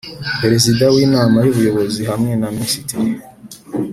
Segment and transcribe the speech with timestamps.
[0.41, 3.09] Perezida w Inama y Ubuyobozi hamwe na Minisitiri